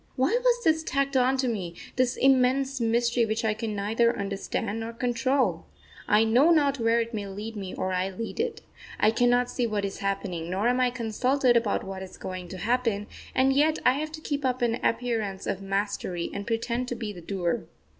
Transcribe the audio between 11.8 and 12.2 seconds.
what is